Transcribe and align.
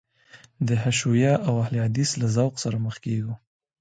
د 0.67 0.69
حشویه 0.83 1.33
او 1.47 1.53
اهل 1.63 1.75
حدیث 1.85 2.09
له 2.21 2.27
ذوق 2.35 2.53
سره 2.63 2.77
مخ 2.85 2.95
کېږو. 3.05 3.33